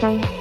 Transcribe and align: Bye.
Bye. 0.00 0.39